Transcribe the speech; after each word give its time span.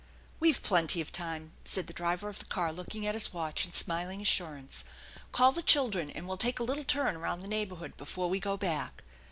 "We've 0.39 0.63
plenty 0.63 0.99
of 0.99 1.11
time," 1.11 1.53
said 1.63 1.85
the 1.85 1.93
driver 1.93 2.27
of 2.27 2.39
the 2.39 2.45
car, 2.45 2.73
looking 2.73 3.05
at 3.05 3.13
his 3.13 3.31
watch 3.33 3.65
and 3.65 3.75
smiling 3.75 4.19
assurance." 4.19 4.83
Call 5.31 5.51
the 5.51 5.61
children, 5.61 6.09
and 6.09 6.27
we'll 6.27 6.37
take 6.37 6.59
a 6.59 6.63
little 6.63 6.83
turn 6.83 7.15
around 7.15 7.41
the 7.41 7.47
neighborhood 7.47 7.95
before 7.97 8.27
we 8.27 8.39
go 8.39 8.57
back." 8.57 9.03